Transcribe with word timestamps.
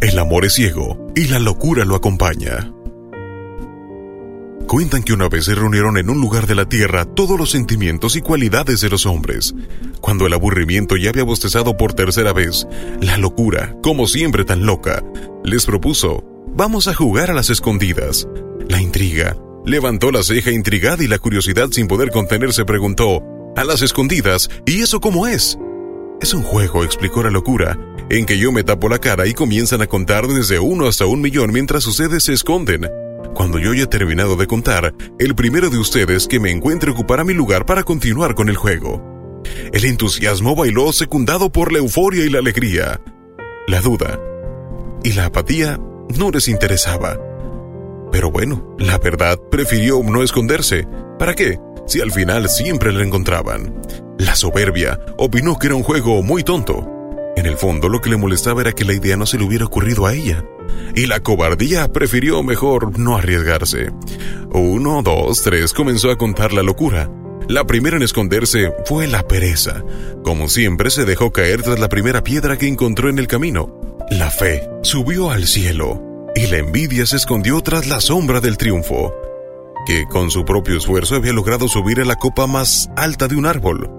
El 0.00 0.18
amor 0.18 0.46
es 0.46 0.54
ciego 0.54 1.12
y 1.14 1.28
la 1.28 1.38
locura 1.38 1.84
lo 1.84 1.94
acompaña. 1.94 2.72
Cuentan 4.66 5.02
que 5.02 5.12
una 5.12 5.28
vez 5.28 5.44
se 5.44 5.54
reunieron 5.54 5.98
en 5.98 6.08
un 6.08 6.22
lugar 6.22 6.46
de 6.46 6.54
la 6.54 6.66
tierra 6.66 7.04
todos 7.04 7.38
los 7.38 7.50
sentimientos 7.50 8.16
y 8.16 8.22
cualidades 8.22 8.80
de 8.80 8.88
los 8.88 9.04
hombres. 9.04 9.54
Cuando 10.00 10.26
el 10.26 10.32
aburrimiento 10.32 10.96
ya 10.96 11.10
había 11.10 11.24
bostezado 11.24 11.76
por 11.76 11.92
tercera 11.92 12.32
vez, 12.32 12.66
la 13.02 13.18
locura, 13.18 13.76
como 13.82 14.06
siempre 14.06 14.46
tan 14.46 14.64
loca, 14.64 15.04
les 15.44 15.66
propuso, 15.66 16.24
vamos 16.54 16.88
a 16.88 16.94
jugar 16.94 17.30
a 17.30 17.34
las 17.34 17.50
escondidas. 17.50 18.26
La 18.70 18.80
intriga, 18.80 19.36
levantó 19.66 20.12
la 20.12 20.22
ceja 20.22 20.50
intrigada 20.50 21.04
y 21.04 21.08
la 21.08 21.18
curiosidad 21.18 21.68
sin 21.72 21.88
poder 21.88 22.10
contenerse 22.10 22.64
preguntó, 22.64 23.22
a 23.54 23.64
las 23.64 23.82
escondidas, 23.82 24.48
¿y 24.64 24.80
eso 24.80 24.98
cómo 25.00 25.26
es? 25.26 25.58
Es 26.22 26.32
un 26.32 26.42
juego, 26.42 26.84
explicó 26.84 27.22
la 27.22 27.30
locura, 27.30 27.78
en 28.10 28.26
que 28.26 28.38
yo 28.38 28.50
me 28.50 28.64
tapo 28.64 28.88
la 28.88 28.98
cara 28.98 29.26
y 29.26 29.34
comienzan 29.34 29.82
a 29.82 29.86
contar 29.86 30.26
desde 30.26 30.58
uno 30.58 30.88
hasta 30.88 31.06
un 31.06 31.20
millón 31.20 31.52
mientras 31.52 31.86
ustedes 31.86 32.24
se 32.24 32.32
esconden. 32.32 32.90
Cuando 33.34 33.58
yo 33.58 33.70
haya 33.70 33.86
terminado 33.86 34.34
de 34.34 34.48
contar, 34.48 34.92
el 35.18 35.34
primero 35.36 35.70
de 35.70 35.78
ustedes 35.78 36.26
que 36.26 36.40
me 36.40 36.50
encuentre 36.50 36.90
ocupará 36.90 37.22
mi 37.22 37.34
lugar 37.34 37.64
para 37.64 37.84
continuar 37.84 38.34
con 38.34 38.48
el 38.48 38.56
juego. 38.56 39.40
El 39.72 39.84
entusiasmo 39.84 40.56
bailó 40.56 40.92
secundado 40.92 41.50
por 41.52 41.72
la 41.72 41.78
euforia 41.78 42.24
y 42.24 42.30
la 42.30 42.40
alegría. 42.40 43.00
La 43.68 43.80
duda 43.80 44.18
y 45.04 45.12
la 45.12 45.26
apatía 45.26 45.78
no 46.18 46.30
les 46.30 46.48
interesaba. 46.48 47.18
Pero 48.10 48.32
bueno, 48.32 48.74
la 48.78 48.98
verdad 48.98 49.38
prefirió 49.50 50.02
no 50.02 50.24
esconderse. 50.24 50.86
¿Para 51.18 51.34
qué? 51.34 51.58
Si 51.86 52.00
al 52.00 52.10
final 52.10 52.48
siempre 52.48 52.92
la 52.92 53.04
encontraban. 53.04 53.80
La 54.18 54.34
soberbia 54.34 54.98
opinó 55.16 55.56
que 55.58 55.68
era 55.68 55.76
un 55.76 55.84
juego 55.84 56.22
muy 56.22 56.42
tonto. 56.42 56.99
En 57.40 57.46
el 57.46 57.56
fondo 57.56 57.88
lo 57.88 58.02
que 58.02 58.10
le 58.10 58.18
molestaba 58.18 58.60
era 58.60 58.72
que 58.72 58.84
la 58.84 58.92
idea 58.92 59.16
no 59.16 59.24
se 59.24 59.38
le 59.38 59.44
hubiera 59.44 59.64
ocurrido 59.64 60.04
a 60.04 60.12
ella. 60.12 60.44
Y 60.94 61.06
la 61.06 61.20
cobardía 61.20 61.90
prefirió 61.90 62.42
mejor 62.42 62.98
no 62.98 63.16
arriesgarse. 63.16 63.92
Uno, 64.52 65.00
dos, 65.02 65.40
tres 65.40 65.72
comenzó 65.72 66.10
a 66.10 66.18
contar 66.18 66.52
la 66.52 66.62
locura. 66.62 67.10
La 67.48 67.64
primera 67.64 67.96
en 67.96 68.02
esconderse 68.02 68.74
fue 68.84 69.06
la 69.06 69.22
pereza. 69.22 69.82
Como 70.22 70.50
siempre 70.50 70.90
se 70.90 71.06
dejó 71.06 71.32
caer 71.32 71.62
tras 71.62 71.80
la 71.80 71.88
primera 71.88 72.22
piedra 72.22 72.58
que 72.58 72.68
encontró 72.68 73.08
en 73.08 73.18
el 73.18 73.26
camino. 73.26 73.74
La 74.10 74.30
fe 74.30 74.68
subió 74.82 75.30
al 75.30 75.46
cielo 75.46 76.28
y 76.34 76.46
la 76.48 76.58
envidia 76.58 77.06
se 77.06 77.16
escondió 77.16 77.62
tras 77.62 77.86
la 77.86 78.02
sombra 78.02 78.42
del 78.42 78.58
triunfo, 78.58 79.14
que 79.86 80.04
con 80.10 80.30
su 80.30 80.44
propio 80.44 80.76
esfuerzo 80.76 81.14
había 81.14 81.32
logrado 81.32 81.68
subir 81.68 82.02
a 82.02 82.04
la 82.04 82.16
copa 82.16 82.46
más 82.46 82.90
alta 82.98 83.28
de 83.28 83.36
un 83.36 83.46
árbol. 83.46 83.90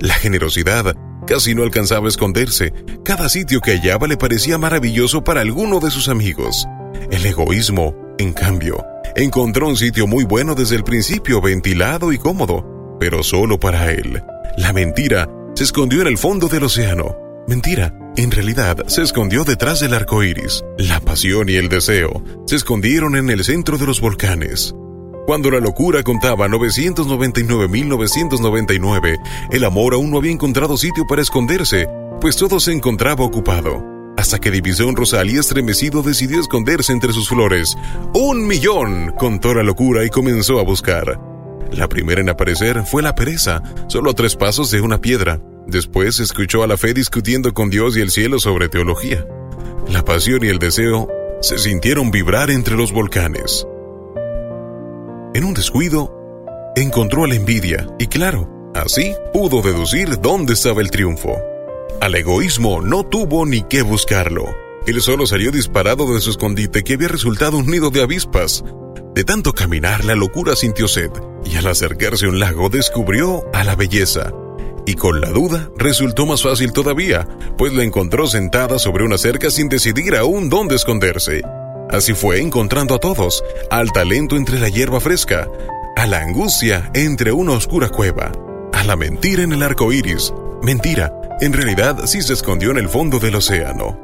La 0.00 0.14
generosidad 0.14 0.94
casi 1.30 1.54
no 1.54 1.62
alcanzaba 1.62 2.06
a 2.06 2.08
esconderse. 2.08 2.74
Cada 3.04 3.28
sitio 3.28 3.60
que 3.60 3.70
hallaba 3.70 4.08
le 4.08 4.16
parecía 4.16 4.58
maravilloso 4.58 5.22
para 5.22 5.42
alguno 5.42 5.78
de 5.78 5.88
sus 5.88 6.08
amigos. 6.08 6.66
El 7.12 7.24
egoísmo, 7.24 7.94
en 8.18 8.32
cambio, 8.32 8.84
encontró 9.14 9.68
un 9.68 9.76
sitio 9.76 10.08
muy 10.08 10.24
bueno 10.24 10.56
desde 10.56 10.74
el 10.74 10.82
principio, 10.82 11.40
ventilado 11.40 12.12
y 12.12 12.18
cómodo, 12.18 12.96
pero 12.98 13.22
solo 13.22 13.60
para 13.60 13.92
él. 13.92 14.20
La 14.56 14.72
mentira 14.72 15.28
se 15.54 15.62
escondió 15.62 16.00
en 16.00 16.08
el 16.08 16.18
fondo 16.18 16.48
del 16.48 16.64
océano. 16.64 17.16
Mentira, 17.46 17.94
en 18.16 18.32
realidad 18.32 18.78
se 18.88 19.02
escondió 19.02 19.44
detrás 19.44 19.78
del 19.78 19.94
arco 19.94 20.24
iris. 20.24 20.64
La 20.78 20.98
pasión 20.98 21.48
y 21.48 21.54
el 21.54 21.68
deseo 21.68 22.24
se 22.46 22.56
escondieron 22.56 23.14
en 23.14 23.30
el 23.30 23.44
centro 23.44 23.78
de 23.78 23.86
los 23.86 24.00
volcanes. 24.00 24.74
Cuando 25.30 25.46
la 25.52 25.60
locura 25.60 26.02
contaba 26.02 26.48
999.999, 26.48 29.20
el 29.52 29.64
amor 29.64 29.94
aún 29.94 30.10
no 30.10 30.18
había 30.18 30.32
encontrado 30.32 30.76
sitio 30.76 31.06
para 31.06 31.22
esconderse, 31.22 31.86
pues 32.20 32.34
todo 32.34 32.58
se 32.58 32.72
encontraba 32.72 33.24
ocupado. 33.24 33.80
Hasta 34.16 34.40
que 34.40 34.50
divisó 34.50 34.88
un 34.88 34.96
rosal 34.96 35.30
y 35.30 35.38
estremecido 35.38 36.02
decidió 36.02 36.40
esconderse 36.40 36.92
entre 36.92 37.12
sus 37.12 37.28
flores. 37.28 37.78
¡Un 38.12 38.44
millón! 38.44 39.14
contó 39.16 39.54
la 39.54 39.62
locura 39.62 40.04
y 40.04 40.10
comenzó 40.10 40.58
a 40.58 40.64
buscar. 40.64 41.20
La 41.70 41.88
primera 41.88 42.20
en 42.20 42.28
aparecer 42.28 42.82
fue 42.84 43.00
la 43.00 43.14
pereza, 43.14 43.62
solo 43.86 44.10
a 44.10 44.14
tres 44.14 44.34
pasos 44.34 44.72
de 44.72 44.80
una 44.80 45.00
piedra. 45.00 45.40
Después 45.68 46.18
escuchó 46.18 46.64
a 46.64 46.66
la 46.66 46.76
fe 46.76 46.92
discutiendo 46.92 47.54
con 47.54 47.70
Dios 47.70 47.96
y 47.96 48.00
el 48.00 48.10
cielo 48.10 48.40
sobre 48.40 48.68
teología. 48.68 49.24
La 49.88 50.04
pasión 50.04 50.44
y 50.44 50.48
el 50.48 50.58
deseo 50.58 51.06
se 51.40 51.56
sintieron 51.56 52.10
vibrar 52.10 52.50
entre 52.50 52.74
los 52.74 52.90
volcanes. 52.90 53.64
En 55.32 55.44
un 55.44 55.54
descuido, 55.54 56.12
encontró 56.74 57.22
a 57.24 57.28
la 57.28 57.36
envidia 57.36 57.86
y 58.00 58.08
claro, 58.08 58.72
así 58.74 59.14
pudo 59.32 59.62
deducir 59.62 60.20
dónde 60.20 60.54
estaba 60.54 60.80
el 60.80 60.90
triunfo. 60.90 61.38
Al 62.00 62.16
egoísmo 62.16 62.82
no 62.82 63.04
tuvo 63.04 63.46
ni 63.46 63.62
que 63.62 63.82
buscarlo. 63.82 64.52
Él 64.88 65.00
solo 65.00 65.26
salió 65.26 65.52
disparado 65.52 66.12
de 66.12 66.20
su 66.20 66.30
escondite 66.30 66.82
que 66.82 66.94
había 66.94 67.06
resultado 67.06 67.58
un 67.58 67.66
nido 67.66 67.90
de 67.90 68.02
avispas. 68.02 68.64
De 69.14 69.22
tanto 69.22 69.52
caminar, 69.52 70.04
la 70.04 70.16
locura 70.16 70.56
sintió 70.56 70.88
sed 70.88 71.10
y 71.44 71.56
al 71.56 71.68
acercarse 71.68 72.26
a 72.26 72.30
un 72.30 72.40
lago 72.40 72.68
descubrió 72.68 73.44
a 73.54 73.62
la 73.62 73.76
belleza. 73.76 74.32
Y 74.84 74.94
con 74.94 75.20
la 75.20 75.30
duda 75.30 75.70
resultó 75.76 76.26
más 76.26 76.42
fácil 76.42 76.72
todavía, 76.72 77.28
pues 77.56 77.72
la 77.72 77.84
encontró 77.84 78.26
sentada 78.26 78.80
sobre 78.80 79.04
una 79.04 79.16
cerca 79.16 79.48
sin 79.50 79.68
decidir 79.68 80.16
aún 80.16 80.48
dónde 80.48 80.74
esconderse. 80.74 81.42
Así 81.92 82.14
fue 82.14 82.40
encontrando 82.40 82.94
a 82.94 82.98
todos, 82.98 83.42
al 83.70 83.90
talento 83.90 84.36
entre 84.36 84.60
la 84.60 84.68
hierba 84.68 85.00
fresca, 85.00 85.48
a 85.96 86.06
la 86.06 86.20
angustia 86.20 86.90
entre 86.94 87.32
una 87.32 87.52
oscura 87.52 87.88
cueva, 87.88 88.30
a 88.72 88.84
la 88.84 88.96
mentira 88.96 89.42
en 89.42 89.52
el 89.52 89.62
arco 89.62 89.92
iris. 89.92 90.32
Mentira, 90.62 91.12
en 91.40 91.52
realidad 91.52 92.06
sí 92.06 92.22
se 92.22 92.32
escondió 92.32 92.70
en 92.70 92.78
el 92.78 92.88
fondo 92.88 93.18
del 93.18 93.34
océano. 93.34 93.98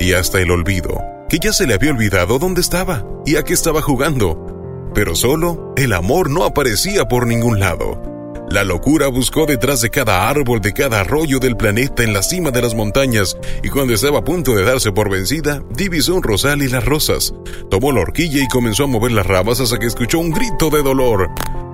Y 0.00 0.14
hasta 0.14 0.40
el 0.40 0.50
olvido, 0.50 1.00
que 1.28 1.38
ya 1.38 1.52
se 1.52 1.66
le 1.66 1.74
había 1.74 1.92
olvidado 1.92 2.38
dónde 2.38 2.60
estaba 2.60 3.04
y 3.24 3.36
a 3.36 3.44
qué 3.44 3.52
estaba 3.54 3.80
jugando. 3.80 4.90
Pero 4.92 5.14
solo 5.14 5.72
el 5.76 5.92
amor 5.92 6.30
no 6.30 6.44
aparecía 6.44 7.06
por 7.06 7.26
ningún 7.26 7.60
lado. 7.60 8.15
La 8.48 8.62
locura 8.62 9.08
buscó 9.08 9.44
detrás 9.44 9.80
de 9.80 9.90
cada 9.90 10.28
árbol, 10.28 10.60
de 10.60 10.72
cada 10.72 11.00
arroyo 11.00 11.40
del 11.40 11.56
planeta 11.56 12.04
en 12.04 12.12
la 12.12 12.22
cima 12.22 12.52
de 12.52 12.62
las 12.62 12.74
montañas, 12.74 13.36
y 13.62 13.68
cuando 13.68 13.92
estaba 13.92 14.20
a 14.20 14.24
punto 14.24 14.54
de 14.54 14.62
darse 14.62 14.92
por 14.92 15.10
vencida, 15.10 15.62
divisó 15.70 16.14
un 16.14 16.22
rosal 16.22 16.62
y 16.62 16.68
las 16.68 16.84
rosas. 16.84 17.34
Tomó 17.70 17.90
la 17.90 18.02
horquilla 18.02 18.42
y 18.42 18.48
comenzó 18.48 18.84
a 18.84 18.88
mover 18.88 19.12
las 19.12 19.26
ramas 19.26 19.60
hasta 19.60 19.78
que 19.78 19.86
escuchó 19.86 20.20
un 20.20 20.30
grito 20.30 20.70
de 20.70 20.82
dolor. 20.82 21.28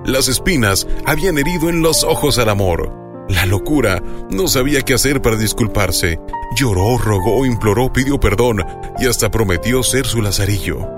Las 0.05 0.27
espinas 0.27 0.87
habían 1.05 1.37
herido 1.37 1.69
en 1.69 1.83
los 1.83 2.03
ojos 2.03 2.39
al 2.39 2.49
amor. 2.49 2.91
La 3.29 3.45
locura 3.45 4.01
no 4.31 4.47
sabía 4.47 4.81
qué 4.81 4.95
hacer 4.95 5.21
para 5.21 5.37
disculparse. 5.37 6.19
Lloró, 6.57 6.97
rogó, 6.97 7.45
imploró, 7.45 7.93
pidió 7.93 8.19
perdón 8.19 8.65
y 8.99 9.05
hasta 9.05 9.31
prometió 9.31 9.83
ser 9.83 10.05
su 10.05 10.21
lazarillo. 10.21 10.89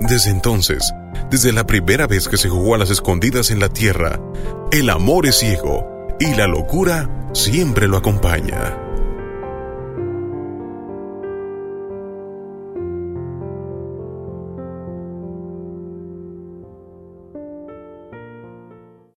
Desde 0.00 0.30
entonces, 0.30 0.92
desde 1.30 1.52
la 1.52 1.66
primera 1.66 2.06
vez 2.06 2.28
que 2.28 2.36
se 2.36 2.48
jugó 2.48 2.74
a 2.74 2.78
las 2.78 2.90
escondidas 2.90 3.50
en 3.50 3.60
la 3.60 3.68
tierra, 3.68 4.20
el 4.70 4.90
amor 4.90 5.26
es 5.26 5.38
ciego 5.38 6.16
y 6.20 6.34
la 6.34 6.46
locura 6.46 7.10
siempre 7.32 7.88
lo 7.88 7.96
acompaña. 7.96 8.85